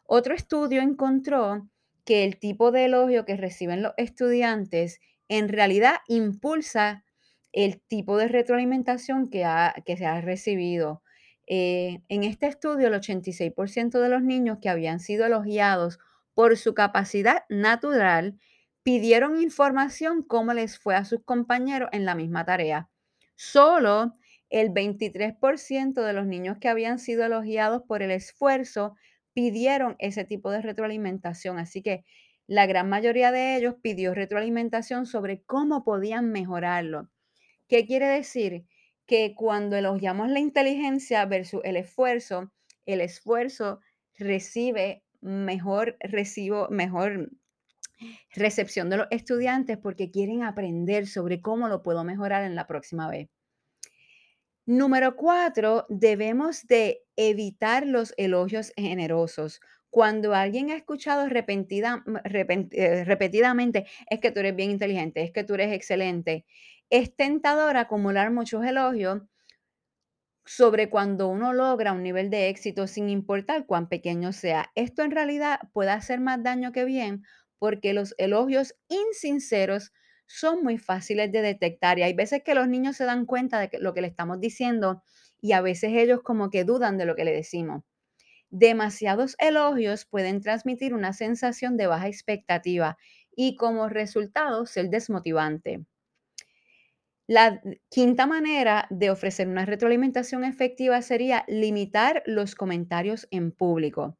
Otro 0.06 0.34
estudio 0.34 0.82
encontró 0.82 1.68
que 2.06 2.24
el 2.24 2.40
tipo 2.40 2.72
de 2.72 2.86
elogio 2.86 3.26
que 3.26 3.38
reciben 3.38 3.82
los 3.82 3.94
estudiantes 3.98 5.00
en 5.28 5.50
realidad 5.50 5.98
impulsa 6.08 7.04
el 7.52 7.82
tipo 7.82 8.18
de 8.18 8.28
retroalimentación 8.28 9.30
que, 9.30 9.44
se 9.98 10.06
ha 10.06 10.22
recibido. 10.22 11.04
Eh, 11.48 12.02
en 12.08 12.24
este 12.24 12.48
estudio, 12.48 12.88
el 12.88 12.94
86% 12.94 14.00
de 14.00 14.10
los 14.10 14.24
niños 14.24 14.60
que 14.62 14.70
habían 14.70 15.00
sido 15.00 15.26
elogiados 15.26 16.00
por 16.34 16.58
su 16.58 16.74
capacidad 16.74 17.44
natural 17.50 18.40
pidieron 18.84 19.42
información 19.42 20.24
cómo 20.24 20.54
les 20.54 20.80
fue 20.80 20.96
a 20.96 21.06
sus 21.06 21.24
compañeros 21.24 21.90
en 21.92 22.06
la 22.06 22.16
misma 22.16 22.46
tarea. 22.46 22.90
Solo 23.36 24.16
el 24.50 24.70
23% 24.72 26.04
de 26.04 26.14
los 26.14 26.26
niños 26.26 26.58
que 26.60 26.70
habían 26.70 27.00
sido 27.00 27.26
elogiados 27.26 27.84
por 27.88 28.02
el 28.02 28.12
esfuerzo 28.12 28.96
pidieron 29.34 29.96
ese 30.00 30.26
tipo 30.26 30.52
de 30.52 30.62
retroalimentación. 30.62 31.58
Así 31.58 31.82
que 31.82 32.04
la 32.48 32.66
gran 32.66 32.90
mayoría 32.90 33.32
de 33.32 33.56
ellos 33.56 33.76
pidió 33.82 34.14
retroalimentación 34.14 35.06
sobre 35.06 35.42
cómo 35.44 35.84
podían 35.84 36.32
mejorarlo. 36.32 37.10
¿Qué 37.72 37.86
quiere 37.86 38.08
decir? 38.08 38.66
Que 39.08 39.34
cuando 39.34 39.78
elogiamos 39.78 40.28
la 40.28 40.42
inteligencia 40.42 41.26
versus 41.26 41.62
el 41.64 41.78
esfuerzo, 41.78 42.52
el 42.86 43.00
esfuerzo 43.00 43.80
recibe 44.18 45.06
mejor 45.22 45.96
recibo, 46.02 46.68
mejor 46.70 47.32
recepción 48.36 48.90
de 48.90 48.98
los 48.98 49.08
estudiantes 49.10 49.78
porque 49.78 50.12
quieren 50.12 50.44
aprender 50.44 51.08
sobre 51.08 51.40
cómo 51.40 51.70
lo 51.70 51.82
puedo 51.82 52.04
mejorar 52.04 52.44
en 52.44 52.56
la 52.56 52.68
próxima 52.68 53.10
vez. 53.10 53.30
Número 54.66 55.16
cuatro, 55.16 55.86
debemos 55.88 56.68
de 56.68 57.06
evitar 57.16 57.88
los 57.88 58.14
elogios 58.18 58.74
generosos. 58.76 59.62
Cuando 59.90 60.34
alguien 60.34 60.72
ha 60.72 60.76
escuchado 60.76 61.28
repetida, 61.30 62.04
eh, 62.26 63.04
repetidamente, 63.06 63.86
es 64.10 64.20
que 64.20 64.32
tú 64.32 64.42
eres 64.42 64.56
bien 64.58 64.72
inteligente, 64.72 65.22
es 65.22 65.32
que 65.32 65.46
tú 65.46 65.54
eres 65.54 65.74
excelente, 65.74 66.46
es 66.92 67.16
tentador 67.16 67.78
acumular 67.78 68.32
muchos 68.32 68.64
elogios 68.66 69.24
sobre 70.46 70.90
cuando 70.90 71.28
uno 71.30 71.54
logra 71.54 71.94
un 71.94 72.04
nivel 72.04 72.30
de 72.30 72.50
éxito 72.50 72.88
sin 72.88 73.10
importar 73.10 73.66
cuán 73.66 73.88
pequeño 73.90 74.34
sea. 74.34 74.72
Esto 74.76 75.04
en 75.04 75.12
realidad 75.12 75.60
puede 75.74 75.92
hacer 75.92 76.20
más 76.20 76.44
daño 76.44 76.72
que 76.72 76.86
bien 76.86 77.24
porque 77.60 77.94
los 77.94 78.16
elogios 78.18 78.76
insinceros 78.88 79.92
son 80.26 80.64
muy 80.64 80.78
fáciles 80.78 81.32
de 81.32 81.42
detectar 81.42 82.00
y 82.00 82.04
hay 82.04 82.14
veces 82.14 82.42
que 82.44 82.56
los 82.56 82.68
niños 82.68 82.98
se 82.98 83.06
dan 83.06 83.26
cuenta 83.26 83.60
de 83.60 83.70
lo 83.80 83.94
que 83.94 84.02
le 84.02 84.08
estamos 84.08 84.40
diciendo 84.40 85.04
y 85.42 85.52
a 85.54 85.62
veces 85.62 85.92
ellos 85.94 86.22
como 86.24 86.50
que 86.50 86.64
dudan 86.64 86.98
de 86.98 87.06
lo 87.06 87.16
que 87.16 87.26
le 87.26 87.34
decimos. 87.34 87.84
Demasiados 88.52 89.36
elogios 89.40 90.06
pueden 90.06 90.42
transmitir 90.42 90.94
una 90.94 91.14
sensación 91.14 91.78
de 91.78 91.88
baja 91.88 92.08
expectativa 92.08 92.98
y 93.36 93.56
como 93.58 93.90
resultado 93.90 94.66
ser 94.68 94.90
desmotivante. 94.90 95.86
La 97.36 97.62
quinta 97.90 98.28
manera 98.28 98.88
de 98.90 99.10
ofrecer 99.10 99.48
una 99.48 99.64
retroalimentación 99.66 100.44
efectiva 100.44 101.02
sería 101.02 101.46
limitar 101.48 102.24
los 102.26 102.56
comentarios 102.56 103.26
en 103.32 103.54
público. 103.54 104.18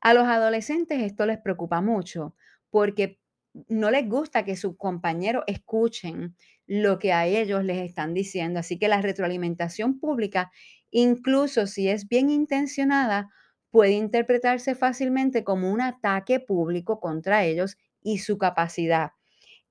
A 0.00 0.14
los 0.14 0.24
adolescentes 0.26 1.02
esto 1.02 1.26
les 1.26 1.38
preocupa 1.38 1.82
mucho 1.82 2.34
porque 2.70 3.20
no 3.68 3.90
les 3.92 4.08
gusta 4.08 4.44
que 4.44 4.56
sus 4.56 4.76
compañeros 4.76 5.44
escuchen 5.46 6.36
lo 6.66 6.98
que 6.98 7.12
a 7.12 7.26
ellos 7.26 7.64
les 7.64 7.78
están 7.78 8.14
diciendo. 8.14 8.60
Así 8.60 8.78
que 8.78 8.88
la 8.88 9.02
retroalimentación 9.02 10.00
pública, 10.00 10.50
incluso 10.90 11.66
si 11.68 11.88
es 11.88 12.08
bien 12.08 12.30
intencionada, 12.30 13.30
puede 13.70 13.92
interpretarse 13.92 14.74
fácilmente 14.74 15.44
como 15.44 15.72
un 15.72 15.80
ataque 15.82 16.40
público 16.40 17.00
contra 17.00 17.44
ellos 17.44 17.76
y 18.02 18.18
su 18.18 18.38
capacidad. 18.38 19.12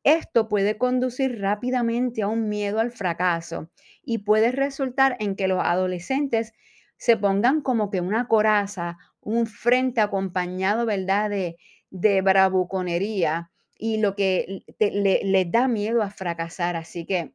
Esto 0.07 0.47
puede 0.47 0.77
conducir 0.77 1.41
rápidamente 1.41 2.21
a 2.21 2.29
un 2.29 2.47
miedo 2.47 2.79
al 2.79 2.91
fracaso 2.91 3.69
y 4.01 4.19
puede 4.19 4.53
resultar 4.53 5.17
en 5.19 5.35
que 5.35 5.49
los 5.49 5.61
adolescentes 5.61 6.53
se 6.95 7.17
pongan 7.17 7.59
como 7.59 7.91
que 7.91 7.99
una 7.99 8.29
coraza, 8.29 8.97
un 9.19 9.47
frente 9.47 9.99
acompañado, 9.99 10.85
¿verdad?, 10.85 11.29
de, 11.29 11.57
bravuconería 12.21 13.51
y 13.77 13.97
lo 13.97 14.15
que 14.15 14.63
les 14.79 15.51
da 15.51 15.67
miedo 15.67 16.01
a 16.01 16.09
fracasar. 16.09 16.77
Así 16.77 17.05
que 17.05 17.33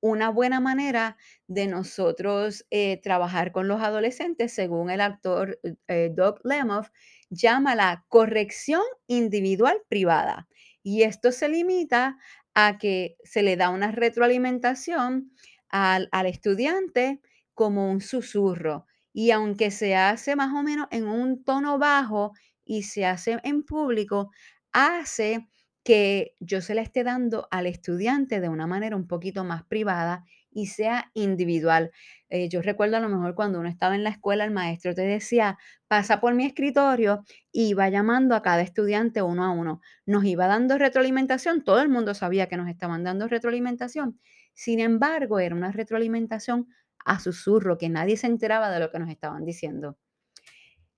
una 0.00 0.30
buena 0.30 0.58
manera 0.58 1.16
de 1.46 1.68
nosotros 1.68 2.66
eh, 2.70 3.00
trabajar 3.00 3.52
con 3.52 3.68
los 3.68 3.80
adolescentes, 3.80 4.52
según 4.52 4.90
el 4.90 5.00
actor 5.00 5.60
eh, 5.86 6.10
Doug 6.12 6.40
Lemoff, 6.42 6.88
llama 7.30 7.76
la 7.76 8.04
corrección 8.08 8.82
individual 9.06 9.80
privada. 9.88 10.48
Y 10.88 11.02
esto 11.02 11.32
se 11.32 11.48
limita 11.48 12.16
a 12.54 12.78
que 12.78 13.16
se 13.24 13.42
le 13.42 13.56
da 13.56 13.70
una 13.70 13.90
retroalimentación 13.90 15.32
al, 15.68 16.08
al 16.12 16.26
estudiante 16.26 17.20
como 17.54 17.90
un 17.90 18.00
susurro. 18.00 18.86
Y 19.12 19.32
aunque 19.32 19.72
se 19.72 19.96
hace 19.96 20.36
más 20.36 20.54
o 20.54 20.62
menos 20.62 20.86
en 20.92 21.08
un 21.08 21.42
tono 21.42 21.80
bajo 21.80 22.34
y 22.64 22.84
se 22.84 23.04
hace 23.04 23.40
en 23.42 23.64
público, 23.64 24.30
hace 24.70 25.48
que 25.82 26.36
yo 26.38 26.60
se 26.60 26.76
la 26.76 26.82
esté 26.82 27.02
dando 27.02 27.48
al 27.50 27.66
estudiante 27.66 28.40
de 28.40 28.48
una 28.48 28.68
manera 28.68 28.94
un 28.94 29.08
poquito 29.08 29.42
más 29.42 29.64
privada 29.64 30.24
y 30.56 30.68
sea 30.68 31.10
individual. 31.12 31.92
Eh, 32.30 32.48
yo 32.48 32.62
recuerdo 32.62 32.96
a 32.96 33.00
lo 33.00 33.10
mejor 33.10 33.34
cuando 33.34 33.60
uno 33.60 33.68
estaba 33.68 33.94
en 33.94 34.02
la 34.04 34.08
escuela, 34.08 34.42
el 34.42 34.50
maestro 34.50 34.94
te 34.94 35.02
decía, 35.02 35.58
pasa 35.86 36.18
por 36.18 36.32
mi 36.34 36.46
escritorio 36.46 37.24
y 37.52 37.74
va 37.74 37.90
llamando 37.90 38.34
a 38.34 38.40
cada 38.40 38.62
estudiante 38.62 39.20
uno 39.20 39.44
a 39.44 39.50
uno. 39.50 39.82
Nos 40.06 40.24
iba 40.24 40.46
dando 40.46 40.78
retroalimentación, 40.78 41.62
todo 41.62 41.82
el 41.82 41.90
mundo 41.90 42.14
sabía 42.14 42.48
que 42.48 42.56
nos 42.56 42.70
estaban 42.70 43.04
dando 43.04 43.28
retroalimentación. 43.28 44.18
Sin 44.54 44.80
embargo, 44.80 45.40
era 45.40 45.54
una 45.54 45.72
retroalimentación 45.72 46.68
a 47.04 47.20
susurro, 47.20 47.76
que 47.76 47.90
nadie 47.90 48.16
se 48.16 48.26
enteraba 48.26 48.70
de 48.70 48.80
lo 48.80 48.90
que 48.90 48.98
nos 48.98 49.10
estaban 49.10 49.44
diciendo. 49.44 49.98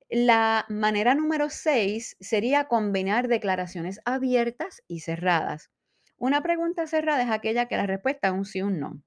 La 0.09 0.67
manera 0.69 1.17
número 1.17 1.51
6 1.51 2.17
sería 2.21 2.69
combinar 2.69 3.27
declaraciones 3.27 4.01
abiertas 4.05 4.83
y 4.87 5.01
cerradas. 5.01 5.71
Una 6.17 6.43
pregunta 6.43 6.87
cerrada 6.87 7.23
es 7.25 7.31
aquella 7.31 7.67
que 7.67 7.77
la 7.77 7.87
respuesta 7.87 8.29
es 8.29 8.35
un 8.35 8.45
sí 8.45 8.63
o 8.63 8.69
un 8.69 8.79
no. 8.79 9.03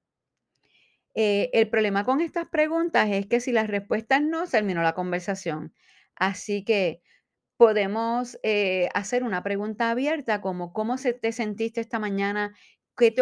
Eh, 1.14 1.50
el 1.52 1.68
problema 1.68 2.04
con 2.04 2.20
estas 2.20 2.46
preguntas 2.48 3.08
es 3.10 3.26
que 3.26 3.40
si 3.40 3.52
la 3.52 3.66
respuesta 3.66 4.16
es 4.16 4.22
no, 4.22 4.46
terminó 4.46 4.82
la 4.82 4.94
conversación. 4.94 5.74
Así 6.16 6.64
que 6.64 7.02
podemos 7.56 8.38
eh, 8.42 8.88
hacer 8.94 9.24
una 9.24 9.42
pregunta 9.42 9.90
abierta 9.90 10.40
como 10.40 10.72
¿cómo 10.72 10.98
se 10.98 11.14
te 11.14 11.32
sentiste 11.32 11.80
esta 11.80 11.98
mañana? 11.98 12.54
¿Qué 12.96 13.14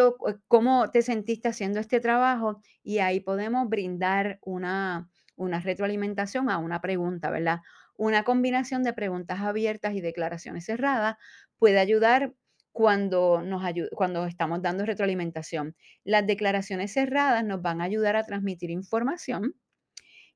¿Cómo 0.47 0.91
te 0.91 1.01
sentiste 1.01 1.47
haciendo 1.49 1.79
este 1.79 1.99
trabajo? 1.99 2.61
Y 2.83 2.99
ahí 2.99 3.19
podemos 3.21 3.69
brindar 3.69 4.39
una, 4.41 5.09
una 5.35 5.59
retroalimentación 5.59 6.49
a 6.49 6.57
una 6.57 6.81
pregunta, 6.81 7.29
¿verdad? 7.31 7.59
Una 7.97 8.23
combinación 8.23 8.83
de 8.83 8.93
preguntas 8.93 9.39
abiertas 9.41 9.93
y 9.95 10.01
declaraciones 10.01 10.65
cerradas 10.65 11.17
puede 11.57 11.79
ayudar 11.79 12.33
cuando, 12.71 13.41
nos 13.41 13.61
cuando 13.93 14.25
estamos 14.25 14.61
dando 14.61 14.85
retroalimentación. 14.85 15.75
Las 16.03 16.25
declaraciones 16.25 16.93
cerradas 16.93 17.43
nos 17.43 17.61
van 17.61 17.81
a 17.81 17.85
ayudar 17.85 18.15
a 18.15 18.23
transmitir 18.23 18.69
información 18.69 19.55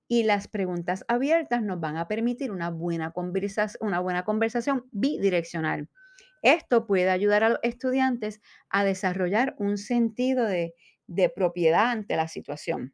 y 0.07 0.23
las 0.23 0.47
preguntas 0.47 1.03
abiertas 1.07 1.63
nos 1.63 1.79
van 1.79 1.97
a 1.97 2.07
permitir 2.07 2.51
una 2.51 2.69
buena, 2.69 3.13
una 3.79 3.99
buena 3.99 4.23
conversación 4.23 4.85
bidireccional. 4.91 5.89
Esto 6.41 6.85
puede 6.85 7.09
ayudar 7.09 7.43
a 7.43 7.49
los 7.49 7.59
estudiantes 7.63 8.41
a 8.69 8.83
desarrollar 8.83 9.55
un 9.57 9.77
sentido 9.77 10.45
de, 10.45 10.75
de 11.07 11.29
propiedad 11.29 11.89
ante 11.89 12.15
la 12.15 12.27
situación. 12.27 12.93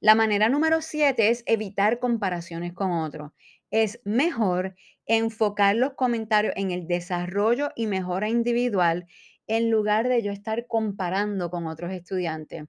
La 0.00 0.16
manera 0.16 0.48
número 0.48 0.82
siete 0.82 1.28
es 1.28 1.44
evitar 1.46 2.00
comparaciones 2.00 2.72
con 2.72 2.90
otros. 2.90 3.30
Es 3.72 4.00
mejor 4.04 4.76
enfocar 5.06 5.74
los 5.74 5.94
comentarios 5.94 6.52
en 6.56 6.70
el 6.70 6.86
desarrollo 6.86 7.70
y 7.74 7.88
mejora 7.88 8.28
individual 8.28 9.06
en 9.48 9.70
lugar 9.70 10.08
de 10.08 10.22
yo 10.22 10.30
estar 10.30 10.66
comparando 10.68 11.50
con 11.50 11.66
otros 11.66 11.90
estudiantes. 11.90 12.64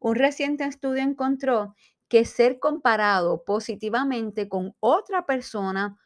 Un 0.00 0.16
reciente 0.16 0.64
estudio 0.64 1.02
encontró 1.02 1.74
que 2.08 2.24
ser 2.24 2.58
comparado 2.58 3.44
positivamente 3.44 4.48
con 4.48 4.74
otra 4.80 5.24
persona 5.24 5.96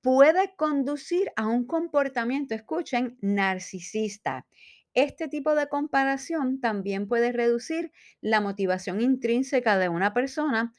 puede 0.00 0.54
conducir 0.56 1.30
a 1.36 1.46
un 1.46 1.66
comportamiento, 1.66 2.54
escuchen, 2.54 3.16
narcisista. 3.20 4.46
Este 4.94 5.28
tipo 5.28 5.54
de 5.54 5.68
comparación 5.68 6.60
también 6.60 7.06
puede 7.06 7.32
reducir 7.32 7.92
la 8.20 8.40
motivación 8.40 9.00
intrínseca 9.00 9.78
de 9.78 9.88
una 9.88 10.12
persona 10.12 10.74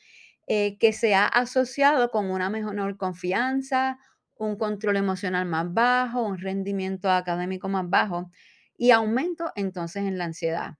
eh, 0.47 0.77
que 0.79 0.93
se 0.93 1.15
ha 1.15 1.25
asociado 1.27 2.12
con 2.12 2.29
una 2.32 2.49
mejor 2.49 2.97
confianza, 2.97 3.99
un 4.36 4.58
control 4.58 4.97
emocional 4.97 5.45
más 5.47 5.73
bajo, 5.73 6.23
un 6.23 6.38
rendimiento 6.39 7.10
académico 7.12 7.69
más 7.69 7.89
bajo 7.89 8.32
y 8.77 8.91
aumento 8.91 9.51
entonces 9.56 10.03
en 10.03 10.17
la 10.17 10.25
ansiedad. 10.25 10.75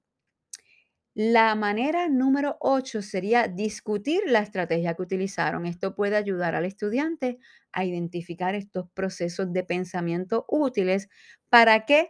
La 1.16 1.54
manera 1.56 2.08
número 2.10 2.58
8 2.60 3.02
sería 3.02 3.48
discutir 3.48 4.22
la 4.28 4.40
estrategia 4.42 4.94
que 4.96 5.02
utilizaron. 5.04 5.66
Esto 5.66 5.96
puede 5.96 6.16
ayudar 6.18 6.54
al 6.56 6.66
estudiante 6.66 7.40
a 7.72 7.86
identificar 7.86 8.56
estos 8.56 8.90
procesos 8.92 9.52
de 9.54 9.64
pensamiento 9.64 10.46
útiles 10.50 11.10
para 11.50 11.86
que 11.86 12.10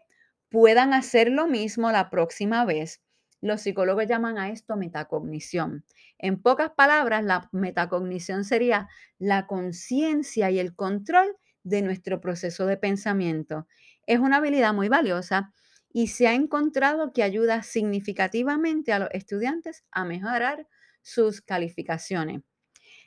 puedan 0.50 0.94
hacer 0.94 1.30
lo 1.32 1.48
mismo 1.48 1.92
la 1.92 2.10
próxima 2.10 2.66
vez. 2.66 3.03
Los 3.44 3.60
psicólogos 3.62 4.08
llaman 4.08 4.38
a 4.38 4.50
esto 4.52 4.78
metacognición. 4.78 5.84
En 6.18 6.42
pocas 6.42 6.72
palabras, 6.78 7.26
la 7.26 7.50
metacognición 7.52 8.46
sería 8.46 8.88
la 9.20 9.48
conciencia 9.48 10.50
y 10.50 10.60
el 10.60 10.74
control 10.76 11.36
de 11.62 11.82
nuestro 11.82 12.22
proceso 12.22 12.66
de 12.66 12.78
pensamiento. 12.78 13.68
Es 14.08 14.20
una 14.20 14.38
habilidad 14.38 14.74
muy 14.74 14.88
valiosa 14.88 15.52
y 15.92 16.08
se 16.08 16.28
ha 16.28 16.34
encontrado 16.36 17.12
que 17.12 17.22
ayuda 17.22 17.64
significativamente 17.64 18.94
a 18.94 19.00
los 19.00 19.10
estudiantes 19.12 19.84
a 19.92 20.06
mejorar 20.06 20.66
sus 21.02 21.42
calificaciones. 21.42 22.44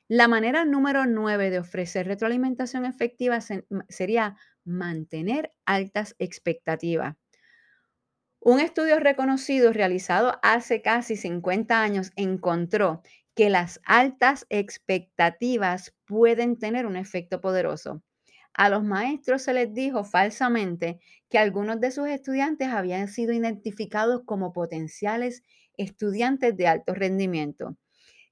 La 0.06 0.28
manera 0.28 0.66
número 0.66 1.06
nueve 1.06 1.48
de 1.48 1.60
ofrecer 1.60 2.06
retroalimentación 2.06 2.84
efectiva 2.84 3.38
sería 3.88 4.36
mantener 4.64 5.52
altas 5.64 6.14
expectativas. 6.18 7.16
Un 8.48 8.60
estudio 8.60 9.00
reconocido 9.00 9.72
realizado 9.72 10.38
hace 10.40 10.80
casi 10.80 11.16
50 11.16 11.82
años 11.82 12.12
encontró 12.14 13.02
que 13.34 13.50
las 13.50 13.80
altas 13.84 14.46
expectativas 14.50 15.96
pueden 16.04 16.56
tener 16.56 16.86
un 16.86 16.94
efecto 16.94 17.40
poderoso. 17.40 18.04
A 18.54 18.68
los 18.68 18.84
maestros 18.84 19.42
se 19.42 19.52
les 19.52 19.74
dijo 19.74 20.04
falsamente 20.04 21.00
que 21.28 21.38
algunos 21.38 21.80
de 21.80 21.90
sus 21.90 22.06
estudiantes 22.06 22.68
habían 22.68 23.08
sido 23.08 23.32
identificados 23.32 24.22
como 24.24 24.52
potenciales 24.52 25.42
estudiantes 25.76 26.56
de 26.56 26.68
alto 26.68 26.94
rendimiento. 26.94 27.76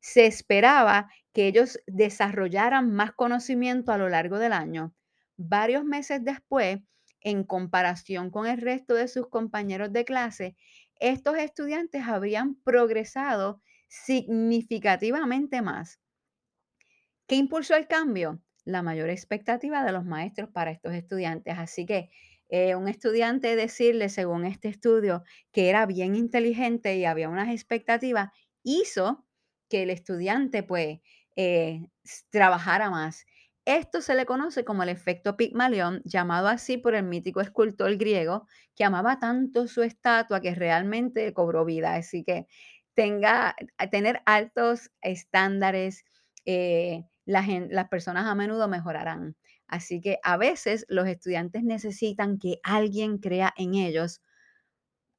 Se 0.00 0.26
esperaba 0.26 1.08
que 1.32 1.48
ellos 1.48 1.80
desarrollaran 1.88 2.92
más 2.92 3.10
conocimiento 3.14 3.90
a 3.90 3.98
lo 3.98 4.08
largo 4.08 4.38
del 4.38 4.52
año. 4.52 4.94
Varios 5.36 5.84
meses 5.84 6.20
después, 6.22 6.78
en 7.24 7.44
comparación 7.44 8.30
con 8.30 8.46
el 8.46 8.60
resto 8.60 8.94
de 8.94 9.08
sus 9.08 9.28
compañeros 9.28 9.92
de 9.92 10.04
clase, 10.04 10.56
estos 11.00 11.36
estudiantes 11.38 12.04
habrían 12.06 12.54
progresado 12.62 13.60
significativamente 13.88 15.62
más. 15.62 16.00
¿Qué 17.26 17.36
impulsó 17.36 17.76
el 17.76 17.86
cambio? 17.86 18.42
La 18.64 18.82
mayor 18.82 19.10
expectativa 19.10 19.84
de 19.84 19.92
los 19.92 20.04
maestros 20.04 20.50
para 20.50 20.70
estos 20.70 20.92
estudiantes. 20.94 21.58
Así 21.58 21.86
que 21.86 22.10
eh, 22.48 22.74
un 22.74 22.88
estudiante 22.88 23.56
decirle, 23.56 24.08
según 24.08 24.44
este 24.44 24.68
estudio, 24.68 25.22
que 25.52 25.68
era 25.70 25.86
bien 25.86 26.14
inteligente 26.14 26.96
y 26.96 27.04
había 27.04 27.28
unas 27.28 27.50
expectativas, 27.50 28.30
hizo 28.62 29.26
que 29.68 29.82
el 29.82 29.90
estudiante 29.90 30.62
pues 30.62 31.00
eh, 31.36 31.88
trabajara 32.30 32.90
más 32.90 33.24
esto 33.64 34.00
se 34.02 34.14
le 34.14 34.26
conoce 34.26 34.64
como 34.64 34.82
el 34.82 34.90
efecto 34.90 35.36
Pigmalión, 35.36 36.02
llamado 36.04 36.48
así 36.48 36.76
por 36.76 36.94
el 36.94 37.04
mítico 37.04 37.40
escultor 37.40 37.96
griego 37.96 38.46
que 38.76 38.84
amaba 38.84 39.18
tanto 39.18 39.66
su 39.68 39.82
estatua 39.82 40.40
que 40.40 40.54
realmente 40.54 41.32
cobró 41.32 41.64
vida. 41.64 41.94
Así 41.94 42.24
que 42.24 42.46
tenga, 42.94 43.56
tener 43.90 44.22
altos 44.26 44.90
estándares, 45.00 46.04
eh, 46.44 47.04
las 47.26 47.88
personas 47.88 48.26
a 48.26 48.34
menudo 48.34 48.68
mejorarán. 48.68 49.36
Así 49.66 50.00
que 50.00 50.18
a 50.22 50.36
veces 50.36 50.84
los 50.88 51.08
estudiantes 51.08 51.64
necesitan 51.64 52.38
que 52.38 52.60
alguien 52.62 53.18
crea 53.18 53.54
en 53.56 53.74
ellos 53.74 54.20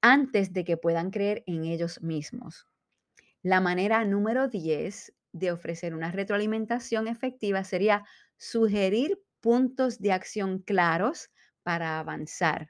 antes 0.01 0.53
de 0.53 0.63
que 0.63 0.77
puedan 0.77 1.09
creer 1.09 1.43
en 1.47 1.65
ellos 1.65 2.01
mismos. 2.03 2.67
La 3.41 3.59
manera 3.61 4.05
número 4.05 4.47
10 4.47 5.14
de 5.35 5.51
ofrecer 5.51 5.93
una 5.93 6.11
retroalimentación 6.11 7.09
efectiva 7.09 7.65
sería 7.65 8.05
sugerir 8.37 9.19
puntos 9.41 9.99
de 9.99 10.13
acción 10.13 10.59
claros 10.59 11.29
para 11.61 11.99
avanzar. 11.99 12.69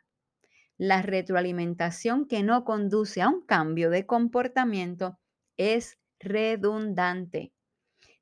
La 0.77 1.03
retroalimentación 1.03 2.27
que 2.27 2.41
no 2.41 2.65
conduce 2.65 3.21
a 3.21 3.29
un 3.29 3.45
cambio 3.45 3.91
de 3.91 4.07
comportamiento 4.07 5.19
es 5.57 5.99
redundante. 6.19 7.53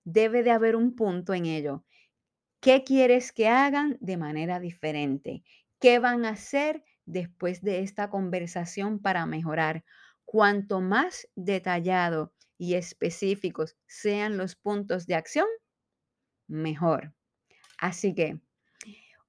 Debe 0.03 0.43
de 0.43 0.51
haber 0.51 0.75
un 0.75 0.93
punto 0.93 1.33
en 1.33 1.45
ello. 1.45 1.85
¿Qué 2.59 2.83
quieres 2.83 3.31
que 3.31 3.47
hagan 3.47 3.97
de 4.01 4.17
manera 4.17 4.59
diferente? 4.59 5.43
¿Qué 5.79 5.99
van 5.99 6.25
a 6.25 6.31
hacer 6.31 6.83
después 7.05 7.61
de 7.61 7.79
esta 7.79 8.09
conversación 8.09 8.99
para 8.99 9.25
mejorar? 9.25 9.85
Cuanto 10.25 10.81
más 10.81 11.29
detallado 11.35 12.33
y 12.57 12.75
específicos 12.75 13.75
sean 13.87 14.37
los 14.37 14.55
puntos 14.55 15.07
de 15.07 15.15
acción, 15.15 15.47
mejor. 16.47 17.13
Así 17.77 18.13
que 18.13 18.39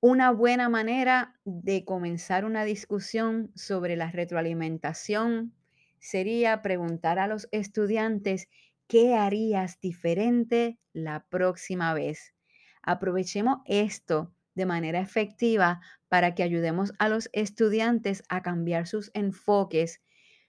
una 0.00 0.30
buena 0.32 0.68
manera 0.68 1.40
de 1.44 1.84
comenzar 1.84 2.44
una 2.44 2.64
discusión 2.64 3.50
sobre 3.54 3.96
la 3.96 4.10
retroalimentación 4.10 5.54
sería 5.98 6.60
preguntar 6.60 7.18
a 7.18 7.26
los 7.26 7.48
estudiantes 7.52 8.48
qué 8.87 9.14
harías 9.14 9.80
diferente 9.80 10.78
la 10.92 11.24
próxima 11.30 11.94
vez. 11.94 12.34
Aprovechemos 12.82 13.60
esto 13.64 14.34
de 14.54 14.66
manera 14.66 15.00
efectiva 15.00 15.80
para 16.08 16.34
que 16.34 16.42
ayudemos 16.42 16.92
a 16.98 17.08
los 17.08 17.30
estudiantes 17.32 18.22
a 18.28 18.42
cambiar 18.42 18.87
sus 18.87 19.10
enfoques, 19.14 20.02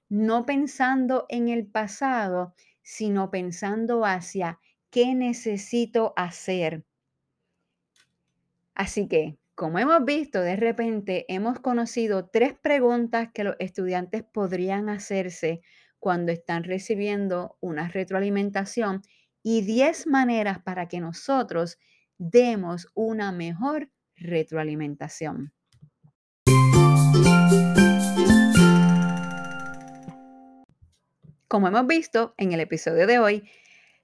no 0.10 0.46
pensando 0.46 1.26
en 1.30 1.50
el 1.50 1.68
pasado, 1.68 2.54
sino 2.84 3.32
pensando 3.32 4.06
hacia 4.06 4.60
qué 4.92 5.16
necesito 5.16 6.14
hacer. 6.16 6.86
Así 8.76 9.08
que, 9.08 9.40
como 9.56 9.80
hemos 9.80 10.06
visto, 10.06 10.42
de 10.42 10.58
repente 10.58 11.26
hemos 11.28 11.60
conocido 11.60 12.30
tres 12.30 12.54
preguntas 12.54 13.30
que 13.34 13.44
los 13.44 13.56
estudiantes 13.60 14.24
podrían 14.24 14.90
hacerse 14.90 15.62
cuando 15.98 16.32
están 16.32 16.64
recibiendo 16.66 17.58
una 17.62 17.88
retroalimentación 17.88 19.02
y 19.42 19.62
diez 19.62 20.06
maneras 20.06 20.60
para 20.62 20.88
que 20.88 21.00
nosotros 21.00 21.80
demos 22.20 22.88
una 22.94 23.32
mejor 23.32 23.90
retroalimentación. 24.16 25.55
Como 31.56 31.70
hemos 31.70 31.88
visto 31.88 32.34
en 32.38 32.52
el 32.52 32.60
episodio 32.60 33.08
de 33.08 33.18
hoy, 33.18 33.50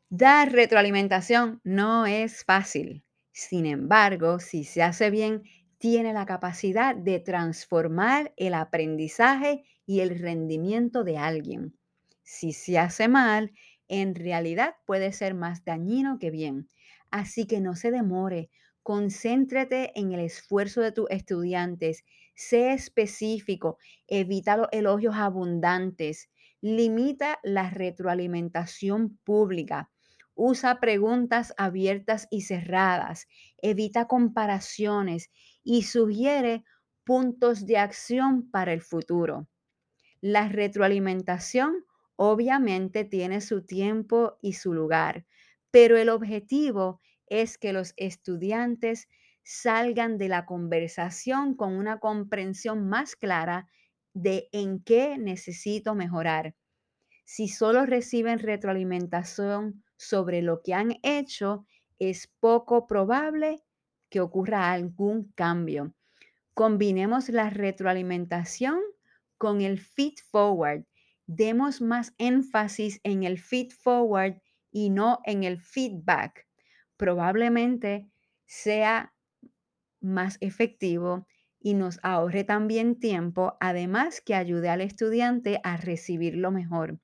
dar 0.08 0.54
retroalimentación 0.54 1.60
no 1.66 2.06
es 2.06 2.46
fácil. 2.46 3.04
Sin 3.34 3.66
embargo, 3.66 4.40
si 4.40 4.64
se 4.64 4.82
hace 4.82 5.10
bien, 5.10 5.44
tiene 5.78 6.14
la 6.14 6.26
capacidad 6.26 6.96
de 6.96 7.20
transformar 7.20 8.34
el 8.38 8.54
aprendizaje 8.54 9.66
y 9.86 10.00
el 10.00 10.18
rendimiento 10.18 11.04
de 11.04 11.18
alguien. 11.18 11.78
Si 12.24 12.54
se 12.54 12.80
hace 12.80 13.10
mal, 13.10 13.52
en 13.90 14.16
realidad 14.16 14.76
puede 14.86 15.12
ser 15.12 15.34
más 15.34 15.66
dañino 15.66 16.20
que 16.20 16.32
bien. 16.32 16.70
Así 17.10 17.48
que 17.48 17.60
no 17.60 17.76
se 17.76 17.92
demore, 17.92 18.50
concéntrate 18.82 19.92
en 20.00 20.14
el 20.14 20.22
esfuerzo 20.22 20.80
de 20.80 20.94
tus 20.94 21.10
estudiantes, 21.10 22.06
sé 22.34 22.72
específico, 22.72 23.78
evita 24.08 24.56
los 24.56 24.70
elogios 24.72 25.16
abundantes, 25.16 26.30
Limita 26.62 27.40
la 27.44 27.70
retroalimentación 27.70 29.18
pública. 29.24 29.92
Usa 30.36 30.80
preguntas 30.80 31.54
abiertas 31.58 32.28
y 32.32 32.42
cerradas. 32.42 33.28
Evita 33.58 34.08
comparaciones 34.08 35.30
y 35.64 35.84
sugiere 35.84 36.64
puntos 37.04 37.66
de 37.66 37.78
acción 37.78 38.50
para 38.50 38.74
el 38.74 38.82
futuro. 38.82 39.48
La 40.22 40.48
retroalimentación 40.50 41.86
obviamente 42.16 43.06
tiene 43.06 43.42
su 43.42 43.66
tiempo 43.66 44.38
y 44.42 44.54
su 44.54 44.74
lugar, 44.74 45.26
pero 45.72 45.98
el 45.98 46.10
objetivo 46.10 47.00
es 47.28 47.58
que 47.58 47.74
los 47.74 47.94
estudiantes 47.98 49.08
salgan 49.44 50.18
de 50.18 50.30
la 50.30 50.46
conversación 50.46 51.56
con 51.56 51.74
una 51.74 52.00
comprensión 52.00 52.88
más 52.88 53.16
clara 53.16 53.68
de 54.14 54.50
en 54.52 54.84
qué 54.84 55.18
necesito 55.18 55.96
mejorar. 55.96 56.56
Si 57.26 57.48
solo 57.48 57.86
reciben 57.86 58.40
retroalimentación 58.40 59.84
sobre 59.98 60.42
lo 60.42 60.62
que 60.62 60.74
han 60.74 60.98
hecho, 61.04 61.66
es 62.00 62.28
poco 62.40 62.88
probable 62.88 63.64
que 64.10 64.20
ocurra 64.20 64.72
algún 64.72 65.32
cambio. 65.34 65.94
Combinemos 66.54 67.30
la 67.30 67.50
retroalimentación 67.50 68.80
con 69.38 69.62
el 69.62 69.80
feed 69.80 70.16
forward. 70.30 70.86
Demos 71.26 71.82
más 71.82 72.14
énfasis 72.18 73.00
en 73.04 73.24
el 73.24 73.40
feed 73.40 73.72
forward 73.72 74.42
y 74.72 74.90
no 74.90 75.20
en 75.26 75.44
el 75.44 75.60
feedback. 75.60 76.48
Probablemente 76.98 78.10
sea 78.46 79.14
más 80.02 80.38
efectivo 80.42 81.28
y 81.62 81.76
nos 81.76 82.00
ahorre 82.04 82.44
también 82.44 83.00
tiempo, 83.00 83.58
además 83.60 84.22
que 84.22 84.36
ayude 84.36 84.70
al 84.70 84.82
estudiante 84.82 85.60
a 85.64 85.78
recibirlo 85.78 86.52
mejor. 86.52 87.00